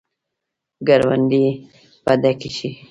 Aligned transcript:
کروندې 0.87 1.45
به 2.03 2.13
ډکې 2.21 2.49
شي. 2.57 2.69